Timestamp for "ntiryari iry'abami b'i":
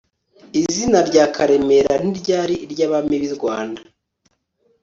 2.01-3.29